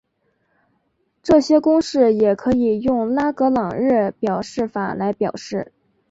[1.21, 5.71] 这些公式也可以用拉格朗日表示法来表示。